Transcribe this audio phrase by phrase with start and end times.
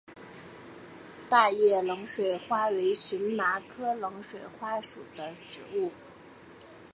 [1.29, 5.91] 大叶冷水花为荨麻科冷水花属的植物。